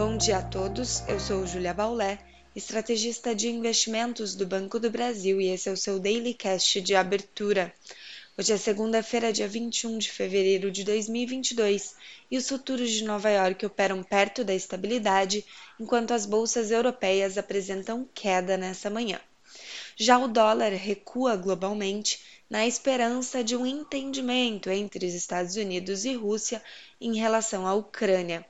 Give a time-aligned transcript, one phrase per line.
[0.00, 2.18] Bom dia a todos, eu sou Julia Baulé,
[2.56, 6.94] estrategista de investimentos do Banco do Brasil e esse é o seu Daily Cast de
[6.94, 7.70] abertura.
[8.34, 11.96] Hoje é segunda-feira, dia 21 de fevereiro de 2022
[12.30, 15.44] e os futuros de Nova York operam perto da estabilidade,
[15.78, 19.20] enquanto as bolsas europeias apresentam queda nessa manhã.
[19.96, 26.14] Já o dólar recua globalmente na esperança de um entendimento entre os Estados Unidos e
[26.14, 26.60] Rússia
[27.00, 28.44] em relação à Ucrânia.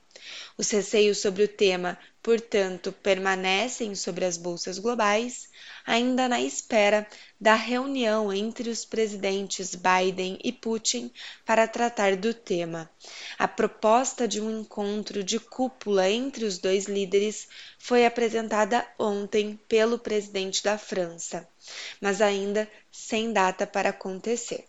[0.57, 5.49] Os receios sobre o tema, portanto, permanecem sobre as bolsas globais,
[5.85, 7.07] ainda na espera
[7.39, 11.11] da reunião entre os presidentes Biden e Putin
[11.45, 12.89] para tratar do tema.
[13.37, 17.47] A proposta de um encontro de cúpula entre os dois líderes
[17.79, 21.47] foi apresentada ontem pelo presidente da França,
[21.99, 24.65] mas ainda sem data para acontecer.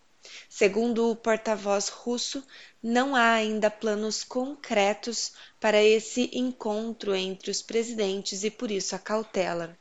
[0.49, 2.45] Segundo o porta-voz russo,
[2.83, 8.99] não há ainda planos concretos para esse encontro entre os presidentes e por isso a
[8.99, 9.77] cautela.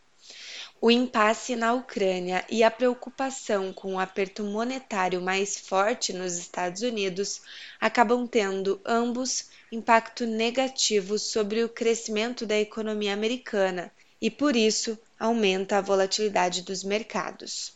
[0.80, 6.82] O impasse na Ucrânia e a preocupação com o aperto monetário mais forte nos Estados
[6.82, 7.42] Unidos
[7.80, 15.78] acabam tendo ambos impacto negativo sobre o crescimento da economia americana e, por isso, aumenta
[15.78, 17.74] a volatilidade dos mercados.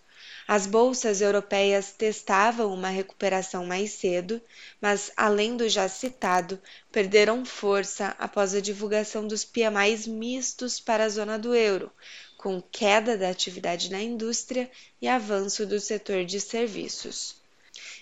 [0.47, 4.39] As bolsas europeias testavam uma recuperação mais cedo,
[4.79, 11.09] mas, além do já citado, perderam força após a divulgação dos PMIs mistos para a
[11.09, 11.91] zona do euro,
[12.37, 14.69] com queda da atividade na indústria
[15.01, 17.43] e avanço do setor de serviços.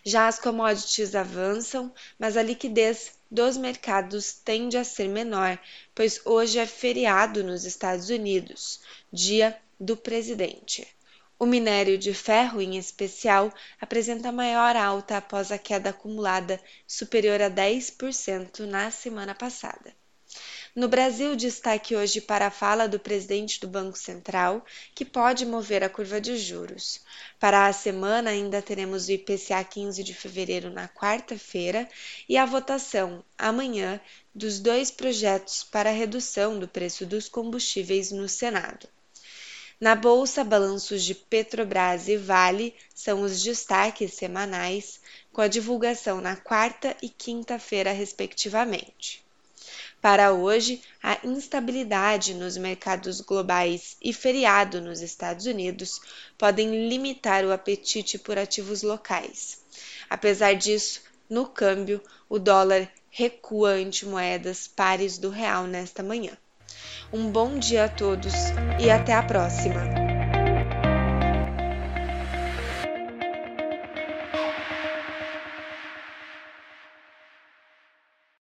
[0.06, 5.58] Já as commodities avançam, mas a liquidez dos mercados tende a ser menor,
[5.96, 8.82] pois hoje é feriado nos Estados Unidos,
[9.12, 10.86] dia do presidente.
[11.40, 17.50] O minério de ferro, em especial, apresenta maior alta após a queda acumulada superior a
[17.50, 19.96] 10% na semana passada.
[20.76, 25.84] No Brasil, destaque hoje para a fala do presidente do Banco Central, que pode mover
[25.84, 27.00] a curva de juros.
[27.40, 31.88] Para a semana, ainda teremos o IPCA 15 de fevereiro na quarta-feira
[32.28, 34.02] e a votação amanhã
[34.34, 38.90] dos dois projetos para redução do preço dos combustíveis no Senado.
[39.80, 45.00] Na bolsa, balanços de Petrobras e Vale são os destaques semanais,
[45.32, 49.23] com a divulgação na quarta e quinta-feira, respectivamente.
[50.04, 56.02] Para hoje, a instabilidade nos mercados globais e feriado nos Estados Unidos
[56.38, 59.60] podem limitar o apetite por ativos locais.
[60.10, 61.00] Apesar disso,
[61.30, 66.38] no câmbio, o dólar recua ante moedas pares do real nesta manhã.
[67.14, 68.34] Um bom dia a todos
[68.84, 70.03] e até a próxima!